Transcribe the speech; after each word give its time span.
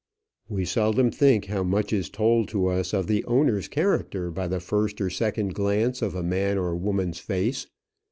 We 0.49 0.65
seldom 0.65 1.11
think 1.11 1.45
how 1.45 1.61
much 1.61 1.93
is 1.93 2.09
told 2.09 2.47
to 2.47 2.65
us 2.69 2.91
of 2.91 3.05
the 3.05 3.23
owner's 3.25 3.67
character 3.67 4.31
by 4.31 4.47
the 4.47 4.59
first 4.59 4.99
or 4.99 5.11
second 5.11 5.53
glance 5.53 6.01
of 6.01 6.15
a 6.15 6.23
man 6.23 6.57
or 6.57 6.75
woman's 6.75 7.19
face. 7.19 7.67